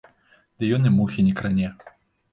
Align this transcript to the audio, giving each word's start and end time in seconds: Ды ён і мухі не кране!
Ды 0.63 0.71
ён 0.77 0.89
і 0.91 0.93
мухі 0.97 1.27
не 1.29 1.33
кране! 1.41 1.67